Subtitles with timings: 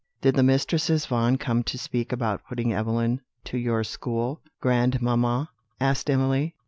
[0.21, 6.09] "Did the Mistresses Vaughan come to speak about putting Evelyn to your school, grandmamma?" asked
[6.09, 6.55] Emily.